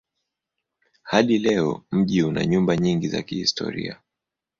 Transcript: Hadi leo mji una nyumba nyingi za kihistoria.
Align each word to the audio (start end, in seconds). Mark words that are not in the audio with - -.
Hadi 1.03 1.37
leo 1.39 1.83
mji 1.91 2.23
una 2.23 2.45
nyumba 2.45 2.77
nyingi 2.77 3.07
za 3.07 3.21
kihistoria. 3.21 3.99